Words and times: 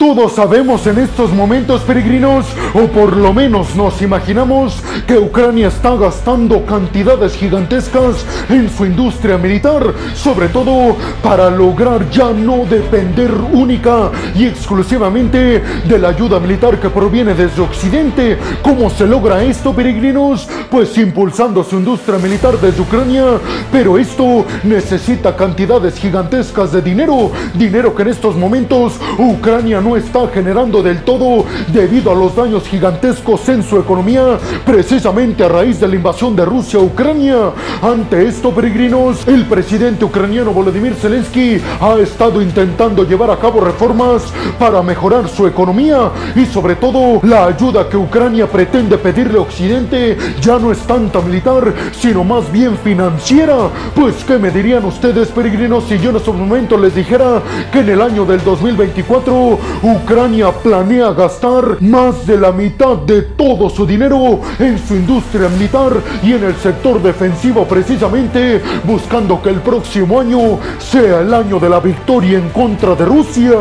Todos 0.00 0.34
sabemos 0.34 0.86
en 0.86 0.96
estos 0.98 1.32
momentos, 1.32 1.80
peregrinos, 1.80 2.46
o 2.72 2.86
por 2.86 3.16
lo 3.16 3.34
menos 3.34 3.74
nos 3.74 4.00
imaginamos, 4.00 4.80
que 5.08 5.18
Ucrania 5.18 5.66
está 5.66 5.96
gastando 5.96 6.64
cantidades 6.64 7.34
gigantescas 7.34 8.24
en 8.48 8.70
su 8.70 8.86
industria 8.86 9.36
militar, 9.38 9.92
sobre 10.14 10.50
todo 10.50 10.94
para 11.20 11.50
lograr 11.50 12.08
ya 12.10 12.30
no 12.30 12.64
depender 12.64 13.32
única 13.52 14.12
y 14.36 14.46
exclusivamente 14.46 15.60
de 15.84 15.98
la 15.98 16.10
ayuda 16.10 16.38
militar 16.38 16.78
que 16.78 16.90
proviene 16.90 17.34
desde 17.34 17.60
Occidente. 17.60 18.38
¿Cómo 18.62 18.90
se 18.90 19.04
logra 19.04 19.42
esto, 19.42 19.74
peregrinos? 19.74 20.48
Pues 20.70 20.96
impulsando 20.96 21.64
su 21.64 21.74
industria 21.74 22.20
militar 22.20 22.56
desde 22.60 22.82
Ucrania, 22.82 23.24
pero 23.72 23.98
esto 23.98 24.46
necesita 24.62 25.34
cantidades 25.34 25.98
gigantescas 25.98 26.70
de 26.70 26.82
dinero, 26.82 27.32
dinero 27.54 27.96
que 27.96 28.02
en 28.02 28.08
estos 28.08 28.36
momentos 28.36 28.92
Ucrania 29.18 29.80
no 29.80 29.87
no 29.88 29.96
está 29.96 30.28
generando 30.28 30.82
del 30.82 31.02
todo 31.02 31.46
debido 31.72 32.12
a 32.12 32.14
los 32.14 32.36
daños 32.36 32.68
gigantescos 32.68 33.48
en 33.48 33.62
su 33.62 33.78
economía, 33.78 34.38
precisamente 34.66 35.42
a 35.42 35.48
raíz 35.48 35.80
de 35.80 35.88
la 35.88 35.94
invasión 35.94 36.36
de 36.36 36.44
Rusia 36.44 36.78
a 36.78 36.82
Ucrania. 36.82 37.52
Ante 37.80 38.26
esto, 38.26 38.50
peregrinos, 38.50 39.26
el 39.26 39.46
presidente 39.46 40.04
ucraniano 40.04 40.52
Volodymyr 40.52 40.94
Zelensky 40.94 41.58
ha 41.80 41.94
estado 42.00 42.42
intentando 42.42 43.04
llevar 43.04 43.30
a 43.30 43.38
cabo 43.38 43.60
reformas 43.62 44.24
para 44.58 44.82
mejorar 44.82 45.26
su 45.26 45.46
economía 45.46 46.10
y 46.36 46.44
sobre 46.44 46.76
todo 46.76 47.20
la 47.22 47.46
ayuda 47.46 47.88
que 47.88 47.96
Ucrania 47.96 48.46
pretende 48.46 48.98
pedirle 48.98 49.38
a 49.38 49.42
Occidente 49.42 50.18
ya 50.42 50.58
no 50.58 50.70
es 50.70 50.80
tanta 50.80 51.22
militar, 51.22 51.72
sino 51.92 52.24
más 52.24 52.52
bien 52.52 52.76
financiera. 52.76 53.70
Pues, 53.94 54.22
¿qué 54.24 54.36
me 54.36 54.50
dirían 54.50 54.84
ustedes, 54.84 55.28
peregrinos, 55.28 55.84
si 55.84 55.98
yo 55.98 56.10
en 56.10 56.16
estos 56.16 56.34
momentos 56.34 56.78
les 56.78 56.94
dijera 56.94 57.40
que 57.72 57.80
en 57.80 57.88
el 57.88 58.02
año 58.02 58.26
del 58.26 58.44
2024 58.44 59.58
Ucrania 59.82 60.50
planea 60.50 61.12
gastar 61.12 61.80
más 61.80 62.26
de 62.26 62.36
la 62.36 62.50
mitad 62.50 62.96
de 62.96 63.22
todo 63.22 63.70
su 63.70 63.86
dinero 63.86 64.40
en 64.58 64.78
su 64.78 64.96
industria 64.96 65.48
militar 65.48 65.92
y 66.22 66.32
en 66.32 66.44
el 66.44 66.56
sector 66.56 67.00
defensivo 67.00 67.64
precisamente 67.64 68.60
buscando 68.84 69.40
que 69.40 69.50
el 69.50 69.60
próximo 69.60 70.20
año 70.20 70.58
sea 70.78 71.20
el 71.20 71.32
año 71.32 71.60
de 71.60 71.68
la 71.68 71.78
victoria 71.78 72.38
en 72.38 72.48
contra 72.50 72.94
de 72.96 73.04
Rusia. 73.04 73.52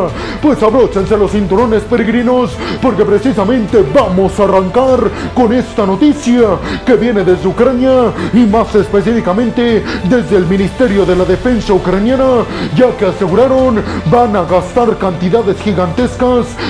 Pues 0.41 0.61
abróchense 0.63 1.15
los 1.17 1.31
cinturones 1.31 1.83
peregrinos 1.83 2.51
porque 2.81 3.05
precisamente 3.05 3.85
vamos 3.93 4.39
a 4.39 4.43
arrancar 4.45 4.99
con 5.35 5.53
esta 5.53 5.85
noticia 5.85 6.41
que 6.85 6.95
viene 6.95 7.23
desde 7.23 7.47
Ucrania 7.47 8.11
y 8.33 8.39
más 8.39 8.73
específicamente 8.73 9.83
desde 10.09 10.37
el 10.37 10.47
Ministerio 10.47 11.05
de 11.05 11.15
la 11.15 11.25
Defensa 11.25 11.73
ucraniana 11.73 12.43
ya 12.75 12.95
que 12.97 13.05
aseguraron 13.05 13.83
van 14.09 14.35
a 14.35 14.43
gastar 14.43 14.97
cantidades 14.97 15.61
gigantes 15.61 16.06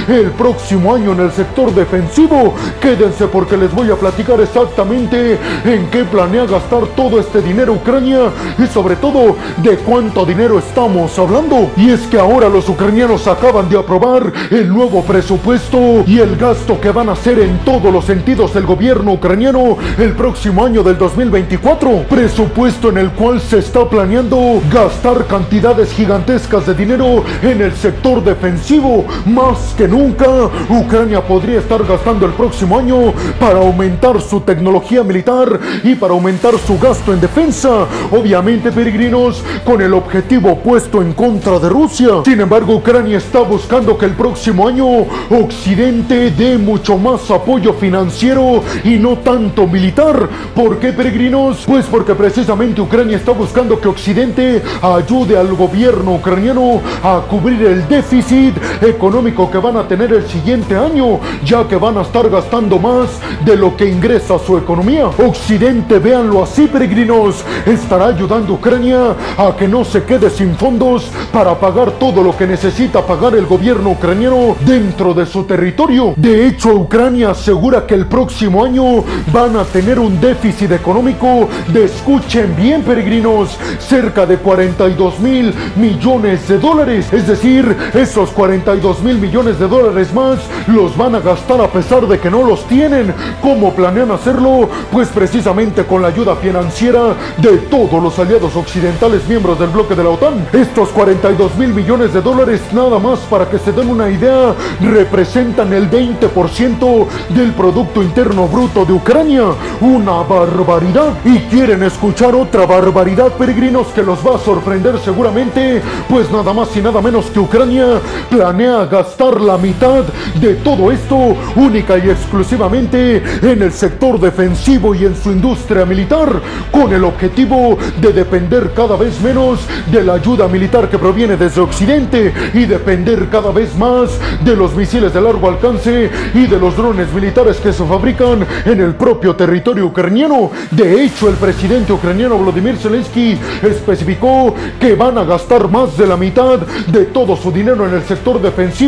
el 0.07 0.31
próximo 0.31 0.95
año 0.95 1.11
en 1.13 1.19
el 1.21 1.31
sector 1.31 1.73
defensivo. 1.73 2.55
Quédense 2.81 3.27
porque 3.27 3.57
les 3.57 3.73
voy 3.73 3.91
a 3.91 3.95
platicar 3.95 4.39
exactamente 4.41 5.37
en 5.63 5.87
qué 5.87 6.03
planea 6.03 6.45
gastar 6.45 6.87
todo 6.95 7.19
este 7.19 7.41
dinero 7.41 7.73
Ucrania 7.73 8.31
y 8.57 8.65
sobre 8.67 8.95
todo 8.95 9.35
de 9.57 9.77
cuánto 9.77 10.25
dinero 10.25 10.57
estamos 10.57 11.17
hablando. 11.19 11.69
Y 11.77 11.89
es 11.91 12.01
que 12.07 12.19
ahora 12.19 12.49
los 12.49 12.67
ucranianos 12.69 13.27
acaban 13.27 13.69
de 13.69 13.77
aprobar 13.77 14.31
el 14.49 14.69
nuevo 14.69 15.03
presupuesto 15.03 16.03
y 16.07 16.19
el 16.19 16.35
gasto 16.35 16.79
que 16.79 16.91
van 16.91 17.09
a 17.09 17.13
hacer 17.13 17.39
en 17.39 17.59
todos 17.59 17.91
los 17.93 18.05
sentidos 18.05 18.55
el 18.55 18.65
gobierno 18.65 19.13
ucraniano 19.13 19.77
el 19.97 20.13
próximo 20.13 20.65
año 20.65 20.83
del 20.83 20.97
2024. 20.97 22.05
Presupuesto 22.09 22.89
en 22.89 22.97
el 22.97 23.11
cual 23.11 23.39
se 23.39 23.59
está 23.59 23.87
planeando 23.87 24.61
gastar 24.71 25.25
cantidades 25.27 25.91
gigantescas 25.93 26.65
de 26.65 26.73
dinero 26.73 27.23
en 27.41 27.61
el 27.61 27.73
sector 27.73 28.23
defensivo 28.23 29.05
más 29.27 29.73
que 29.77 29.87
nunca, 29.87 30.25
Ucrania 30.69 31.21
podría 31.21 31.59
estar 31.59 31.83
gastando 31.85 32.25
el 32.25 32.33
próximo 32.33 32.79
año 32.79 33.13
para 33.39 33.59
aumentar 33.59 34.21
su 34.21 34.39
tecnología 34.41 35.03
militar 35.03 35.59
y 35.83 35.95
para 35.95 36.13
aumentar 36.13 36.57
su 36.57 36.79
gasto 36.79 37.13
en 37.13 37.19
defensa. 37.19 37.85
Obviamente, 38.11 38.71
peregrinos, 38.71 39.43
con 39.65 39.81
el 39.81 39.93
objetivo 39.93 40.57
puesto 40.59 41.01
en 41.01 41.13
contra 41.13 41.59
de 41.59 41.69
Rusia. 41.69 42.09
Sin 42.23 42.39
embargo, 42.39 42.75
Ucrania 42.75 43.17
está 43.17 43.41
buscando 43.41 43.97
que 43.97 44.05
el 44.05 44.13
próximo 44.13 44.67
año 44.67 44.85
Occidente 45.29 46.31
dé 46.31 46.57
mucho 46.57 46.97
más 46.97 47.29
apoyo 47.29 47.73
financiero 47.73 48.63
y 48.83 48.97
no 48.97 49.17
tanto 49.17 49.67
militar. 49.67 50.29
¿Por 50.55 50.77
qué, 50.79 50.93
peregrinos? 50.93 51.63
Pues 51.65 51.85
porque 51.85 52.15
precisamente 52.15 52.81
Ucrania 52.81 53.17
está 53.17 53.31
buscando 53.31 53.79
que 53.79 53.87
Occidente 53.87 54.61
ayude 54.81 55.37
al 55.37 55.53
gobierno 55.53 56.15
ucraniano 56.15 56.81
a 57.03 57.21
cubrir 57.29 57.61
el 57.63 57.87
déficit 57.87 58.55
económico 58.81 59.16
que 59.17 59.57
van 59.57 59.75
a 59.77 59.87
tener 59.87 60.13
el 60.13 60.27
siguiente 60.27 60.75
año, 60.75 61.19
ya 61.43 61.67
que 61.67 61.75
van 61.75 61.97
a 61.97 62.01
estar 62.01 62.29
gastando 62.29 62.77
más 62.77 63.09
de 63.43 63.55
lo 63.55 63.75
que 63.75 63.89
ingresa 63.89 64.37
su 64.37 64.55
economía. 64.57 65.07
Occidente, 65.07 65.97
véanlo 65.97 66.43
así, 66.43 66.67
peregrinos, 66.67 67.43
estará 67.65 68.07
ayudando 68.07 68.53
a 68.53 68.55
Ucrania 68.55 69.15
a 69.35 69.55
que 69.57 69.67
no 69.67 69.83
se 69.83 70.03
quede 70.03 70.29
sin 70.29 70.55
fondos 70.55 71.09
para 71.33 71.59
pagar 71.59 71.93
todo 71.93 72.21
lo 72.21 72.37
que 72.37 72.45
necesita 72.45 73.01
pagar 73.07 73.33
el 73.33 73.47
gobierno 73.47 73.89
ucraniano 73.91 74.55
dentro 74.63 75.15
de 75.15 75.25
su 75.25 75.45
territorio. 75.45 76.13
De 76.15 76.45
hecho, 76.45 76.75
Ucrania 76.75 77.31
asegura 77.31 77.87
que 77.87 77.95
el 77.95 78.05
próximo 78.05 78.63
año 78.63 79.03
van 79.33 79.57
a 79.57 79.63
tener 79.63 79.97
un 79.97 80.21
déficit 80.21 80.71
económico 80.71 81.49
de, 81.73 81.85
escuchen 81.85 82.55
bien, 82.55 82.83
peregrinos, 82.83 83.57
cerca 83.79 84.27
de 84.27 84.37
42 84.37 85.19
mil 85.19 85.53
millones 85.75 86.47
de 86.47 86.59
dólares. 86.59 87.11
Es 87.11 87.25
decir, 87.27 87.75
esos 87.95 88.29
42 88.29 89.01
mil 89.01 89.06
mil 89.07 89.19
millones 89.19 89.57
de 89.57 89.69
dólares 89.69 90.13
más 90.13 90.37
los 90.67 90.97
van 90.97 91.15
a 91.15 91.21
gastar 91.21 91.61
a 91.61 91.71
pesar 91.71 92.05
de 92.05 92.19
que 92.19 92.29
no 92.29 92.43
los 92.43 92.67
tienen. 92.67 93.13
¿Cómo 93.41 93.73
planean 93.73 94.11
hacerlo? 94.11 94.67
Pues 94.91 95.07
precisamente 95.07 95.85
con 95.85 96.01
la 96.01 96.09
ayuda 96.09 96.35
financiera 96.35 97.15
de 97.37 97.57
todos 97.69 98.03
los 98.03 98.19
aliados 98.19 98.53
occidentales 98.57 99.25
miembros 99.29 99.57
del 99.59 99.69
bloque 99.69 99.95
de 99.95 100.03
la 100.03 100.09
OTAN. 100.09 100.45
Estos 100.51 100.89
42 100.89 101.55
mil 101.55 101.73
millones 101.73 102.13
de 102.13 102.21
dólares, 102.21 102.61
nada 102.73 102.99
más 102.99 103.19
para 103.19 103.49
que 103.49 103.57
se 103.59 103.71
den 103.71 103.89
una 103.89 104.09
idea, 104.09 104.53
representan 104.81 105.71
el 105.71 105.89
20% 105.89 107.07
del 107.29 107.53
Producto 107.53 108.03
Interno 108.03 108.45
Bruto 108.47 108.83
de 108.83 108.91
Ucrania. 108.91 109.45
Una 109.79 110.23
barbaridad. 110.23 111.13
Y 111.23 111.37
quieren 111.49 111.81
escuchar 111.83 112.35
otra 112.35 112.65
barbaridad, 112.65 113.31
peregrinos, 113.37 113.87
que 113.87 114.03
los 114.03 114.19
va 114.19 114.35
a 114.35 114.39
sorprender 114.39 114.99
seguramente. 114.99 115.81
Pues 116.09 116.29
nada 116.29 116.51
más 116.51 116.75
y 116.75 116.81
nada 116.81 117.01
menos 117.01 117.27
que 117.27 117.39
Ucrania 117.39 118.01
planea 118.29 118.85
gastar 118.97 119.39
la 119.39 119.59
mitad 119.59 120.03
de 120.41 120.55
todo 120.55 120.91
esto 120.91 121.35
única 121.55 121.99
y 121.99 122.09
exclusivamente 122.09 123.21
en 123.43 123.61
el 123.61 123.71
sector 123.71 124.19
defensivo 124.19 124.95
y 124.95 125.05
en 125.05 125.15
su 125.15 125.31
industria 125.31 125.85
militar, 125.85 126.41
con 126.71 126.91
el 126.91 127.03
objetivo 127.03 127.77
de 128.01 128.11
depender 128.11 128.71
cada 128.73 128.95
vez 128.95 129.21
menos 129.21 129.59
de 129.91 130.03
la 130.03 130.13
ayuda 130.13 130.47
militar 130.47 130.89
que 130.89 130.97
proviene 130.97 131.37
desde 131.37 131.61
Occidente 131.61 132.33
y 132.55 132.65
depender 132.65 133.29
cada 133.29 133.51
vez 133.51 133.77
más 133.77 134.09
de 134.43 134.55
los 134.55 134.75
misiles 134.75 135.13
de 135.13 135.21
largo 135.21 135.47
alcance 135.47 136.09
y 136.33 136.47
de 136.47 136.59
los 136.59 136.75
drones 136.75 137.13
militares 137.13 137.57
que 137.57 137.73
se 137.73 137.85
fabrican 137.85 138.47
en 138.65 138.81
el 138.81 138.95
propio 138.95 139.35
territorio 139.35 139.85
ucraniano. 139.85 140.49
De 140.71 141.03
hecho, 141.03 141.29
el 141.29 141.35
presidente 141.35 141.93
ucraniano 141.93 142.39
Vladimir 142.39 142.77
Zelensky 142.77 143.37
especificó 143.61 144.55
que 144.79 144.95
van 144.95 145.19
a 145.19 145.23
gastar 145.23 145.69
más 145.69 145.95
de 145.97 146.07
la 146.07 146.17
mitad 146.17 146.57
de 146.87 147.05
todo 147.05 147.35
su 147.35 147.51
dinero 147.51 147.87
en 147.87 147.93
el 147.93 148.03
sector 148.03 148.41
defensivo 148.41 148.86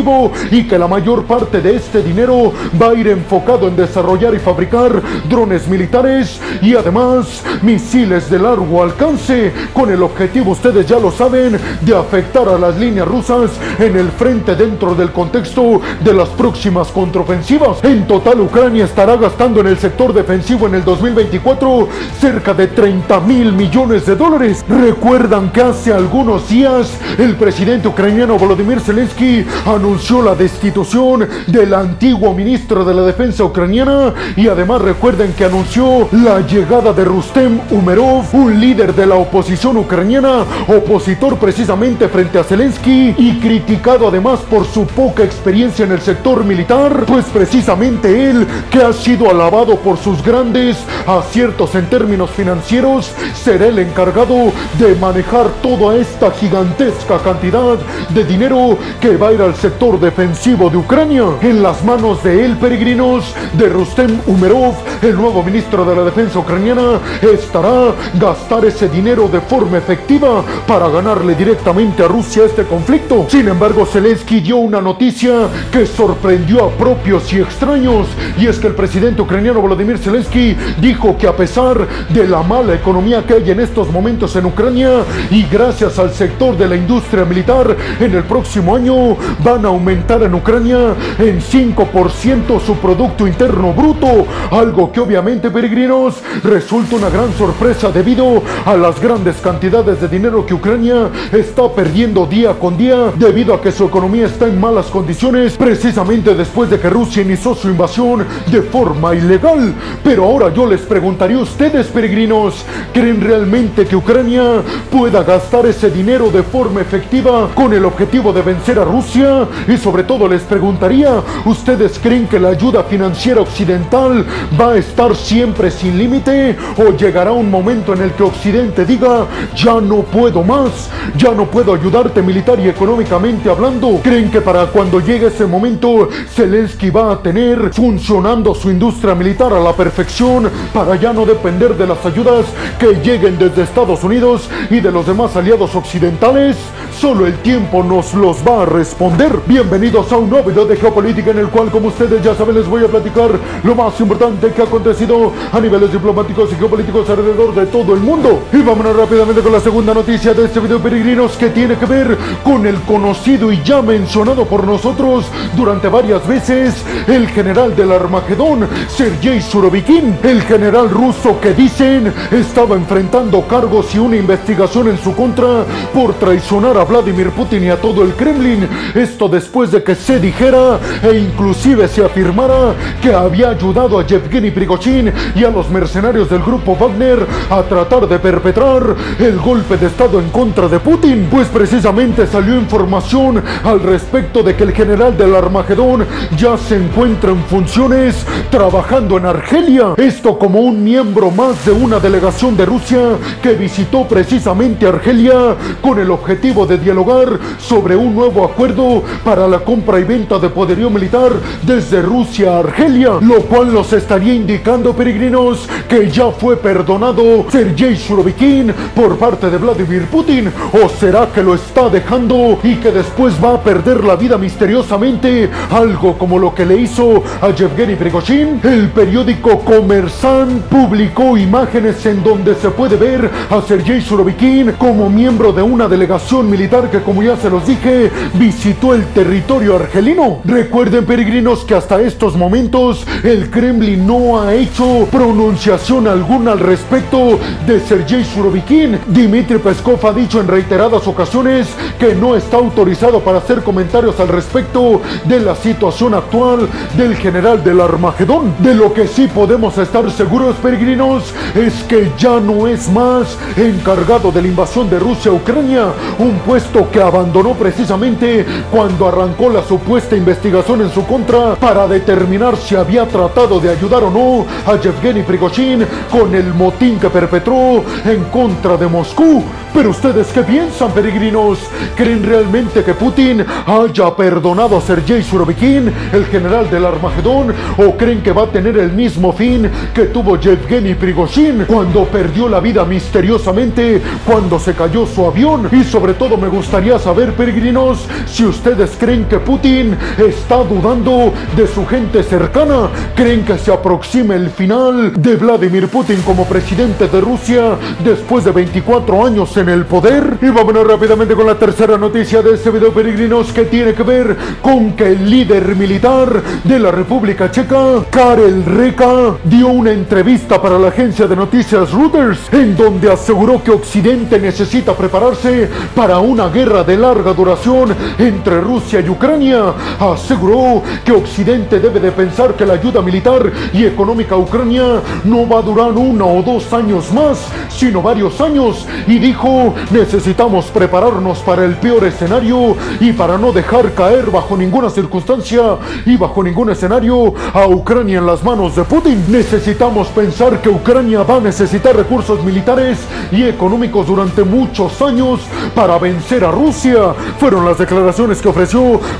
y 0.50 0.66
que 0.66 0.78
la 0.78 0.88
mayor 0.88 1.24
parte 1.24 1.60
de 1.60 1.76
este 1.76 2.02
dinero 2.02 2.52
va 2.80 2.90
a 2.90 2.94
ir 2.94 3.08
enfocado 3.08 3.68
en 3.68 3.76
desarrollar 3.76 4.34
y 4.34 4.38
fabricar 4.38 5.02
drones 5.28 5.68
militares 5.68 6.40
y 6.62 6.74
además 6.74 7.42
misiles 7.60 8.30
de 8.30 8.38
largo 8.38 8.82
alcance 8.82 9.52
con 9.74 9.90
el 9.90 10.02
objetivo, 10.02 10.52
ustedes 10.52 10.86
ya 10.86 10.98
lo 10.98 11.10
saben, 11.10 11.58
de 11.82 11.94
afectar 11.94 12.48
a 12.48 12.58
las 12.58 12.78
líneas 12.78 13.06
rusas 13.06 13.50
en 13.78 13.96
el 13.96 14.08
frente 14.10 14.54
dentro 14.54 14.94
del 14.94 15.12
contexto 15.12 15.82
de 16.02 16.14
las 16.14 16.30
próximas 16.30 16.88
contraofensivas. 16.88 17.84
En 17.84 18.06
total, 18.06 18.40
Ucrania 18.40 18.86
estará 18.86 19.16
gastando 19.16 19.60
en 19.60 19.66
el 19.66 19.78
sector 19.78 20.14
defensivo 20.14 20.66
en 20.66 20.76
el 20.76 20.84
2024 20.84 21.88
cerca 22.18 22.54
de 22.54 22.68
30 22.68 23.20
mil 23.20 23.52
millones 23.52 24.06
de 24.06 24.16
dólares. 24.16 24.64
Recuerdan 24.66 25.50
que 25.50 25.60
hace 25.60 25.92
algunos 25.92 26.48
días 26.48 26.90
el 27.18 27.36
presidente 27.36 27.88
ucraniano 27.88 28.38
Volodymyr 28.38 28.80
Zelensky 28.80 29.44
anunció 29.80 30.20
la 30.20 30.34
destitución 30.34 31.26
del 31.46 31.72
antiguo 31.72 32.34
ministro 32.34 32.84
de 32.84 32.92
la 32.92 33.00
defensa 33.00 33.44
ucraniana 33.44 34.12
y 34.36 34.46
además 34.46 34.82
recuerden 34.82 35.32
que 35.32 35.46
anunció 35.46 36.06
la 36.12 36.40
llegada 36.46 36.92
de 36.92 37.02
Rustem 37.06 37.58
Umerov, 37.70 38.26
un 38.34 38.60
líder 38.60 38.94
de 38.94 39.06
la 39.06 39.14
oposición 39.14 39.78
ucraniana, 39.78 40.44
opositor 40.68 41.38
precisamente 41.38 42.08
frente 42.08 42.38
a 42.38 42.44
Zelensky 42.44 43.14
y 43.16 43.40
criticado 43.40 44.06
además 44.06 44.40
por 44.40 44.66
su 44.66 44.86
poca 44.86 45.24
experiencia 45.24 45.86
en 45.86 45.92
el 45.92 46.02
sector 46.02 46.44
militar, 46.44 47.06
pues 47.06 47.24
precisamente 47.32 48.28
él, 48.28 48.46
que 48.70 48.82
ha 48.82 48.92
sido 48.92 49.30
alabado 49.30 49.76
por 49.76 49.96
sus 49.96 50.22
grandes 50.22 50.76
aciertos 51.06 51.74
en 51.74 51.86
términos 51.88 52.28
financieros, 52.28 53.12
será 53.34 53.68
el 53.68 53.78
encargado 53.78 54.52
de 54.78 54.94
manejar 55.00 55.48
toda 55.62 55.96
esta 55.96 56.30
gigantesca 56.32 57.16
cantidad 57.20 57.78
de 58.10 58.24
dinero 58.24 58.76
que 59.00 59.16
va 59.16 59.28
a 59.28 59.32
ir 59.32 59.40
al 59.40 59.54
sector 59.54 59.69
sector 59.70 60.00
defensivo 60.00 60.68
de 60.68 60.78
Ucrania 60.78 61.24
en 61.42 61.62
las 61.62 61.84
manos 61.84 62.24
de 62.24 62.44
el 62.44 62.56
peregrinos 62.56 63.32
de 63.52 63.68
Rustem 63.68 64.18
Umerov, 64.26 64.74
el 65.00 65.14
nuevo 65.14 65.44
ministro 65.44 65.84
de 65.84 65.94
la 65.94 66.02
defensa 66.02 66.40
ucraniana, 66.40 66.98
estará 67.22 67.94
gastar 68.14 68.64
ese 68.64 68.88
dinero 68.88 69.28
de 69.28 69.40
forma 69.40 69.78
efectiva 69.78 70.42
para 70.66 70.88
ganarle 70.88 71.36
directamente 71.36 72.02
a 72.02 72.08
Rusia 72.08 72.46
este 72.46 72.64
conflicto. 72.64 73.26
Sin 73.28 73.46
embargo, 73.46 73.86
Zelensky 73.86 74.40
dio 74.40 74.56
una 74.56 74.80
noticia 74.80 75.48
que 75.70 75.86
sorprendió 75.86 76.64
a 76.64 76.70
propios 76.70 77.32
y 77.32 77.38
extraños, 77.38 78.08
y 78.40 78.48
es 78.48 78.58
que 78.58 78.66
el 78.66 78.74
presidente 78.74 79.22
ucraniano 79.22 79.60
Volodymyr 79.60 79.98
Zelensky 79.98 80.56
dijo 80.80 81.16
que 81.16 81.28
a 81.28 81.36
pesar 81.36 81.86
de 82.08 82.26
la 82.26 82.42
mala 82.42 82.74
economía 82.74 83.24
que 83.24 83.34
hay 83.34 83.50
en 83.52 83.60
estos 83.60 83.88
momentos 83.92 84.34
en 84.34 84.46
Ucrania 84.46 85.04
y 85.30 85.44
gracias 85.44 85.96
al 86.00 86.12
sector 86.12 86.56
de 86.56 86.66
la 86.66 86.74
industria 86.74 87.24
militar, 87.24 87.76
en 88.00 88.14
el 88.14 88.24
próximo 88.24 88.74
año 88.74 89.16
van 89.44 89.59
a 89.64 89.68
aumentar 89.68 90.22
en 90.22 90.34
Ucrania 90.34 90.94
en 91.18 91.40
5% 91.40 92.60
su 92.60 92.76
Producto 92.76 93.26
Interno 93.26 93.72
Bruto, 93.72 94.26
algo 94.50 94.92
que 94.92 95.00
obviamente 95.00 95.50
peregrinos 95.50 96.16
resulta 96.42 96.96
una 96.96 97.10
gran 97.10 97.32
sorpresa 97.34 97.90
debido 97.90 98.42
a 98.64 98.76
las 98.76 99.00
grandes 99.00 99.36
cantidades 99.36 100.00
de 100.00 100.08
dinero 100.08 100.44
que 100.44 100.54
Ucrania 100.54 101.08
está 101.32 101.68
perdiendo 101.72 102.26
día 102.26 102.54
con 102.54 102.76
día 102.76 103.12
debido 103.16 103.54
a 103.54 103.60
que 103.60 103.72
su 103.72 103.84
economía 103.84 104.26
está 104.26 104.46
en 104.46 104.60
malas 104.60 104.86
condiciones 104.86 105.56
precisamente 105.56 106.34
después 106.34 106.70
de 106.70 106.78
que 106.78 106.90
Rusia 106.90 107.22
inició 107.22 107.54
su 107.54 107.68
invasión 107.68 108.26
de 108.50 108.62
forma 108.62 109.14
ilegal. 109.14 109.74
Pero 110.02 110.24
ahora 110.24 110.52
yo 110.52 110.66
les 110.66 110.80
preguntaría 110.82 111.36
a 111.36 111.42
ustedes 111.42 111.86
peregrinos, 111.88 112.64
¿creen 112.92 113.20
realmente 113.20 113.86
que 113.86 113.96
Ucrania 113.96 114.62
pueda 114.90 115.22
gastar 115.22 115.66
ese 115.66 115.90
dinero 115.90 116.30
de 116.30 116.42
forma 116.42 116.80
efectiva 116.80 117.48
con 117.54 117.72
el 117.72 117.84
objetivo 117.84 118.32
de 118.32 118.42
vencer 118.42 118.78
a 118.78 118.84
Rusia? 118.84 119.46
Y 119.68 119.76
sobre 119.76 120.04
todo 120.04 120.28
les 120.28 120.42
preguntaría, 120.42 121.22
¿ustedes 121.44 121.98
creen 121.98 122.26
que 122.26 122.38
la 122.38 122.50
ayuda 122.50 122.84
financiera 122.84 123.40
occidental 123.40 124.26
va 124.60 124.72
a 124.72 124.76
estar 124.76 125.14
siempre 125.16 125.70
sin 125.70 125.98
límite? 125.98 126.56
¿O 126.78 126.96
llegará 126.96 127.32
un 127.32 127.50
momento 127.50 127.92
en 127.92 128.02
el 128.02 128.12
que 128.12 128.22
Occidente 128.22 128.84
diga, 128.84 129.26
ya 129.54 129.80
no 129.80 130.02
puedo 130.02 130.42
más, 130.42 130.90
ya 131.16 131.32
no 131.32 131.46
puedo 131.46 131.74
ayudarte 131.74 132.22
militar 132.22 132.58
y 132.60 132.68
económicamente 132.68 133.48
hablando? 133.50 134.00
¿Creen 134.02 134.30
que 134.30 134.40
para 134.40 134.66
cuando 134.66 135.00
llegue 135.00 135.26
ese 135.26 135.46
momento 135.46 136.08
Zelensky 136.34 136.90
va 136.90 137.12
a 137.12 137.22
tener 137.22 137.72
funcionando 137.72 138.54
su 138.54 138.70
industria 138.70 139.14
militar 139.14 139.52
a 139.52 139.60
la 139.60 139.72
perfección 139.72 140.50
para 140.72 140.96
ya 140.96 141.12
no 141.12 141.24
depender 141.26 141.76
de 141.76 141.86
las 141.86 142.04
ayudas 142.04 142.46
que 142.78 142.94
lleguen 143.02 143.38
desde 143.38 143.62
Estados 143.62 144.04
Unidos 144.04 144.48
y 144.70 144.80
de 144.80 144.92
los 144.92 145.06
demás 145.06 145.36
aliados 145.36 145.74
occidentales? 145.74 146.56
Solo 146.98 147.26
el 147.26 147.38
tiempo 147.38 147.82
nos 147.82 148.14
los 148.14 148.38
va 148.46 148.62
a 148.62 148.66
responder. 148.66 149.39
Bienvenidos 149.46 150.12
a 150.12 150.16
un 150.16 150.30
nuevo 150.30 150.48
video 150.48 150.64
de 150.64 150.76
geopolítica 150.76 151.30
en 151.30 151.38
el 151.38 151.48
cual, 151.48 151.70
como 151.70 151.88
ustedes 151.88 152.22
ya 152.22 152.34
saben, 152.34 152.54
les 152.54 152.68
voy 152.68 152.84
a 152.84 152.88
platicar 152.88 153.30
lo 153.64 153.74
más 153.74 153.98
importante 154.00 154.52
que 154.52 154.62
ha 154.62 154.64
acontecido 154.64 155.32
a 155.52 155.60
niveles 155.60 155.92
diplomáticos 155.92 156.52
y 156.52 156.54
geopolíticos 156.56 157.08
alrededor 157.08 157.54
de 157.54 157.66
todo 157.66 157.94
el 157.94 158.00
mundo. 158.00 158.44
Y 158.52 158.58
vámonos 158.58 158.94
rápidamente 158.94 159.40
con 159.40 159.52
la 159.52 159.60
segunda 159.60 159.94
noticia 159.94 160.34
de 160.34 160.44
este 160.44 160.60
video, 160.60 160.78
peregrinos, 160.78 161.36
que 161.36 161.48
tiene 161.48 161.76
que 161.76 161.86
ver 161.86 162.16
con 162.44 162.66
el 162.66 162.76
conocido 162.82 163.50
y 163.50 163.62
ya 163.62 163.82
mencionado 163.82 164.44
por 164.44 164.64
nosotros 164.64 165.26
durante 165.56 165.88
varias 165.88 166.26
veces, 166.26 166.84
el 167.08 167.28
general 167.28 167.74
del 167.74 167.92
Armagedón, 167.92 168.68
Sergei 168.88 169.40
Surovikin, 169.40 170.18
el 170.22 170.42
general 170.42 170.90
ruso 170.90 171.40
que 171.40 171.54
dicen 171.54 172.12
estaba 172.30 172.76
enfrentando 172.76 173.46
cargos 173.46 173.94
y 173.94 173.98
una 173.98 174.16
investigación 174.16 174.88
en 174.88 174.98
su 174.98 175.14
contra 175.14 175.64
por 175.94 176.14
traicionar 176.14 176.76
a 176.76 176.84
Vladimir 176.84 177.30
Putin 177.30 177.64
y 177.64 177.68
a 177.70 177.80
todo 177.80 178.02
el 178.02 178.14
Kremlin. 178.14 178.68
Esto 178.94 179.28
después 179.30 179.70
de 179.70 179.82
que 179.82 179.94
se 179.94 180.18
dijera 180.18 180.78
e 181.02 181.16
inclusive 181.16 181.88
se 181.88 182.04
afirmara 182.04 182.74
que 183.00 183.14
había 183.14 183.50
ayudado 183.50 183.98
a 183.98 184.06
Yevgeny 184.06 184.50
Prigozhin 184.50 185.12
y 185.34 185.44
a 185.44 185.50
los 185.50 185.70
mercenarios 185.70 186.28
del 186.28 186.42
grupo 186.42 186.76
Wagner 186.76 187.26
a 187.48 187.62
tratar 187.62 188.08
de 188.08 188.18
perpetrar 188.18 188.94
el 189.18 189.38
golpe 189.38 189.76
de 189.76 189.86
estado 189.86 190.20
en 190.20 190.28
contra 190.30 190.68
de 190.68 190.80
Putin. 190.80 191.28
Pues 191.30 191.48
precisamente 191.48 192.26
salió 192.26 192.56
información 192.56 193.42
al 193.64 193.80
respecto 193.80 194.42
de 194.42 194.54
que 194.54 194.64
el 194.64 194.72
general 194.72 195.16
del 195.16 195.34
Armagedón 195.34 196.06
ya 196.36 196.56
se 196.58 196.76
encuentra 196.76 197.30
en 197.30 197.42
funciones 197.44 198.26
trabajando 198.50 199.16
en 199.16 199.26
Argelia. 199.26 199.94
Esto 199.96 200.38
como 200.38 200.60
un 200.60 200.82
miembro 200.82 201.30
más 201.30 201.64
de 201.64 201.72
una 201.72 201.98
delegación 201.98 202.56
de 202.56 202.66
Rusia 202.66 203.00
que 203.42 203.54
visitó 203.54 204.06
precisamente 204.06 204.86
Argelia 204.86 205.56
con 205.80 205.98
el 205.98 206.10
objetivo 206.10 206.66
de 206.66 206.78
dialogar 206.78 207.38
sobre 207.58 207.96
un 207.96 208.14
nuevo 208.14 208.44
acuerdo 208.44 209.02
para 209.24 209.46
la 209.46 209.60
compra 209.60 210.00
y 210.00 210.04
venta 210.04 210.38
de 210.38 210.48
poderío 210.48 210.90
militar 210.90 211.32
desde 211.62 212.02
Rusia 212.02 212.56
a 212.56 212.58
Argelia, 212.60 213.12
lo 213.20 213.42
cual 213.42 213.72
nos 213.72 213.92
estaría 213.92 214.34
indicando, 214.34 214.94
peregrinos, 214.94 215.68
que 215.88 216.10
ya 216.10 216.30
fue 216.30 216.56
perdonado 216.56 217.46
Sergei 217.50 217.96
Surovikin 217.96 218.72
por 218.94 219.18
parte 219.18 219.50
de 219.50 219.58
Vladimir 219.58 220.06
Putin, 220.06 220.52
o 220.72 220.88
será 220.88 221.26
que 221.32 221.42
lo 221.42 221.54
está 221.54 221.88
dejando 221.88 222.58
y 222.62 222.76
que 222.76 222.90
después 222.90 223.34
va 223.42 223.54
a 223.54 223.60
perder 223.62 224.04
la 224.04 224.16
vida 224.16 224.38
misteriosamente, 224.38 225.50
algo 225.70 226.16
como 226.16 226.38
lo 226.38 226.54
que 226.54 226.66
le 226.66 226.76
hizo 226.76 227.22
a 227.40 227.50
Yevgeny 227.50 227.96
Prigozhin. 227.96 228.60
El 228.62 228.88
periódico 228.88 229.60
Comersan 229.60 230.64
publicó 230.70 231.36
imágenes 231.36 232.04
en 232.06 232.22
donde 232.22 232.54
se 232.54 232.70
puede 232.70 232.96
ver 232.96 233.30
a 233.50 233.60
Sergei 233.62 234.00
Surovikin 234.00 234.72
como 234.72 235.08
miembro 235.10 235.52
de 235.52 235.62
una 235.62 235.88
delegación 235.88 236.50
militar 236.50 236.90
que, 236.90 237.00
como 237.00 237.22
ya 237.22 237.36
se 237.36 237.50
los 237.50 237.66
dije, 237.66 238.10
visitó 238.34 238.94
el 238.94 239.04
territorio 239.14 239.76
argelino. 239.76 240.40
Recuerden, 240.44 241.04
peregrinos, 241.04 241.64
que 241.64 241.74
hasta 241.74 242.00
estos 242.00 242.36
momentos 242.36 243.06
el 243.22 243.50
Kremlin 243.50 244.06
no 244.06 244.40
ha 244.40 244.54
hecho 244.54 245.06
pronunciación 245.10 246.06
alguna 246.06 246.52
al 246.52 246.60
respecto 246.60 247.38
de 247.66 247.80
Sergei 247.80 248.24
Surovikin. 248.24 248.98
Dmitry 249.06 249.58
Peskov 249.58 250.04
ha 250.06 250.12
dicho 250.12 250.40
en 250.40 250.48
reiteradas 250.48 251.06
ocasiones 251.06 251.68
que 251.98 252.14
no 252.14 252.36
está 252.36 252.56
autorizado 252.56 253.20
para 253.20 253.38
hacer 253.38 253.62
comentarios 253.62 254.18
al 254.20 254.28
respecto 254.28 255.00
de 255.24 255.40
la 255.40 255.54
situación 255.54 256.14
actual 256.14 256.68
del 256.96 257.16
general 257.16 257.62
del 257.62 257.80
Armagedón. 257.80 258.54
De 258.58 258.74
lo 258.74 258.92
que 258.92 259.06
sí 259.06 259.28
podemos 259.28 259.76
estar 259.78 260.10
seguros, 260.10 260.56
peregrinos, 260.56 261.32
es 261.54 261.74
que 261.84 262.10
ya 262.18 262.40
no 262.40 262.66
es 262.66 262.88
más 262.90 263.36
encargado 263.56 264.30
de 264.32 264.42
la 264.42 264.48
invasión 264.48 264.88
de 264.88 264.98
Rusia 264.98 265.30
a 265.30 265.34
Ucrania, 265.34 265.86
un 266.18 266.38
puesto 266.40 266.90
que 266.90 267.00
abandonó 267.00 267.54
precisamente 267.54 268.44
cuando 268.70 268.89
arrancó 269.00 269.48
la 269.48 269.62
supuesta 269.62 270.16
investigación 270.16 270.82
en 270.82 270.90
su 270.90 271.06
contra 271.06 271.54
para 271.54 271.86
determinar 271.86 272.56
si 272.56 272.74
había 272.74 273.06
tratado 273.06 273.60
de 273.60 273.70
ayudar 273.70 274.02
o 274.04 274.10
no 274.10 274.46
a 274.70 274.78
Yevgeny 274.78 275.22
Prigozhin 275.22 275.86
con 276.10 276.34
el 276.34 276.52
motín 276.54 276.98
que 276.98 277.08
perpetró 277.10 277.84
en 278.04 278.24
contra 278.24 278.76
de 278.76 278.86
Moscú. 278.86 279.42
Pero 279.72 279.90
ustedes 279.90 280.26
qué 280.28 280.42
piensan, 280.42 280.90
peregrinos? 280.90 281.58
¿Creen 281.94 282.24
realmente 282.24 282.82
que 282.82 282.94
Putin 282.94 283.44
haya 283.66 284.16
perdonado 284.16 284.76
a 284.76 284.80
Sergei 284.80 285.22
Surovikin, 285.22 285.92
el 286.12 286.26
general 286.26 286.68
del 286.68 286.84
Armagedón, 286.84 287.54
o 287.78 287.96
creen 287.96 288.22
que 288.22 288.32
va 288.32 288.42
a 288.42 288.46
tener 288.46 288.76
el 288.78 288.92
mismo 288.92 289.32
fin 289.32 289.70
que 289.94 290.06
tuvo 290.06 290.38
Yevgeny 290.38 290.94
Prigozhin 290.94 291.66
cuando 291.66 292.04
perdió 292.04 292.48
la 292.48 292.58
vida 292.58 292.84
misteriosamente 292.84 294.02
cuando 294.26 294.58
se 294.58 294.74
cayó 294.74 295.06
su 295.06 295.24
avión? 295.24 295.68
Y 295.70 295.84
sobre 295.84 296.14
todo 296.14 296.36
me 296.36 296.48
gustaría 296.48 296.98
saber, 296.98 297.32
peregrinos, 297.34 298.06
si 298.26 298.44
creen 298.88 299.26
que 299.26 299.38
Putin 299.38 299.96
está 300.18 300.56
dudando 300.64 301.32
de 301.54 301.66
su 301.66 301.84
gente 301.86 302.22
cercana, 302.22 302.88
creen 303.14 303.44
que 303.44 303.58
se 303.58 303.72
aproxima 303.72 304.34
el 304.34 304.50
final 304.50 305.12
de 305.20 305.36
Vladimir 305.36 305.88
Putin 305.88 306.22
como 306.22 306.46
presidente 306.46 307.08
de 307.08 307.20
Rusia 307.20 307.76
después 308.02 308.44
de 308.44 308.52
24 308.52 309.26
años 309.26 309.54
en 309.58 309.68
el 309.68 309.84
poder. 309.84 310.38
Y 310.40 310.48
vámonos 310.48 310.86
rápidamente 310.86 311.34
con 311.34 311.46
la 311.46 311.58
tercera 311.58 311.98
noticia 311.98 312.40
de 312.40 312.54
este 312.54 312.70
video, 312.70 312.92
peregrinos, 312.92 313.52
que 313.52 313.64
tiene 313.64 313.92
que 313.92 314.02
ver 314.02 314.36
con 314.62 314.92
que 314.92 315.08
el 315.08 315.28
líder 315.28 315.76
militar 315.76 316.42
de 316.64 316.78
la 316.78 316.90
República 316.90 317.50
Checa, 317.50 318.02
Karel 318.10 318.64
Reka, 318.64 319.36
dio 319.44 319.68
una 319.68 319.92
entrevista 319.92 320.60
para 320.60 320.78
la 320.78 320.88
agencia 320.88 321.26
de 321.26 321.36
noticias 321.36 321.92
Reuters, 321.92 322.52
en 322.52 322.76
donde 322.76 323.12
aseguró 323.12 323.62
que 323.62 323.70
Occidente 323.70 324.38
necesita 324.38 324.94
prepararse 324.94 325.68
para 325.94 326.18
una 326.18 326.48
guerra 326.48 326.82
de 326.82 326.96
larga 326.96 327.34
duración 327.34 327.94
entre 328.18 328.60
Rusia 328.60 328.69
y 328.70 329.08
Ucrania. 329.08 329.74
Aseguró 329.98 330.82
que 331.04 331.12
Occidente 331.12 331.80
debe 331.80 331.98
de 331.98 332.12
pensar 332.12 332.54
que 332.54 332.64
la 332.64 332.74
ayuda 332.74 333.02
militar 333.02 333.50
y 333.72 333.84
económica 333.84 334.36
a 334.36 334.38
Ucrania 334.38 335.00
no 335.24 335.48
va 335.48 335.58
a 335.58 335.62
durar 335.62 335.90
uno 335.92 336.26
o 336.26 336.42
dos 336.42 336.72
años 336.72 337.12
más, 337.12 337.48
sino 337.68 338.00
varios 338.00 338.40
años. 338.40 338.86
Y 339.08 339.18
dijo, 339.18 339.74
necesitamos 339.90 340.66
prepararnos 340.66 341.40
para 341.40 341.64
el 341.64 341.74
peor 341.76 342.04
escenario 342.04 342.76
y 343.00 343.12
para 343.12 343.38
no 343.38 343.50
dejar 343.50 343.92
caer 343.92 344.30
bajo 344.30 344.56
ninguna 344.56 344.88
circunstancia 344.88 345.76
y 346.06 346.16
bajo 346.16 346.42
ningún 346.42 346.70
escenario 346.70 347.34
a 347.52 347.66
Ucrania 347.66 348.18
en 348.18 348.26
las 348.26 348.44
manos 348.44 348.76
de 348.76 348.84
Putin. 348.84 349.24
Necesitamos 349.28 350.08
pensar 350.08 350.60
que 350.62 350.68
Ucrania 350.68 351.24
va 351.24 351.36
a 351.36 351.40
necesitar 351.40 351.96
recursos 351.96 352.42
militares 352.44 352.98
y 353.32 353.42
económicos 353.42 354.06
durante 354.06 354.44
muchos 354.44 355.02
años 355.02 355.40
para 355.74 355.98
vencer 355.98 356.44
a 356.44 356.52
Rusia. 356.52 357.14
Fueron 357.38 357.64
las 357.64 357.78
declaraciones 357.78 358.40
que 358.40 358.48
ofreció 358.48 358.59